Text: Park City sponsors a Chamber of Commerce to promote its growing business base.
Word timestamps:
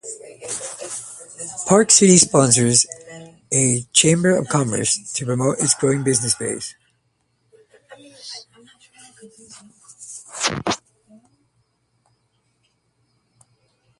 Park 1.67 1.91
City 1.91 2.17
sponsors 2.17 2.87
a 3.53 3.83
Chamber 3.93 4.35
of 4.35 4.47
Commerce 4.47 4.97
to 5.13 5.25
promote 5.27 5.59
its 5.59 5.75
growing 5.75 6.01
business 6.03 6.33
base. 6.33 6.73